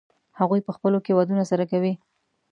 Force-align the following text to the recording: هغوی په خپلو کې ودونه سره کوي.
هغوی 0.39 0.59
په 0.67 0.71
خپلو 0.75 0.97
کې 1.05 1.13
ودونه 1.15 1.43
سره 1.51 1.63
کوي. 1.71 1.93